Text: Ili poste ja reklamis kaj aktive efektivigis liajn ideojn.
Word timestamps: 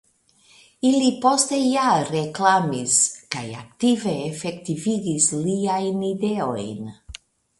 Ili 0.91 1.09
poste 1.25 1.59
ja 1.63 1.83
reklamis 2.05 2.95
kaj 3.35 3.43
aktive 3.59 4.15
efektivigis 4.31 5.31
liajn 5.45 6.03
ideojn. 6.11 6.91